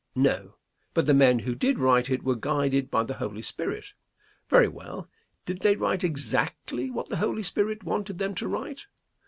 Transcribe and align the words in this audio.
No; 0.15 0.55
but 0.95 1.05
the 1.05 1.13
men 1.13 1.37
who 1.37 1.53
did 1.53 1.77
write 1.77 2.09
it 2.09 2.23
were 2.23 2.35
guided 2.35 2.89
by 2.89 3.03
the 3.03 3.13
Holy 3.13 3.43
Spirit. 3.43 3.93
Very 4.49 4.67
well. 4.67 5.07
Did 5.45 5.59
they 5.59 5.75
write 5.75 6.03
exactly 6.03 6.89
what 6.89 7.09
the 7.09 7.17
Holy 7.17 7.43
Spirit 7.43 7.83
wanted 7.83 8.17
them 8.17 8.33
to 8.33 8.47
write? 8.47 8.87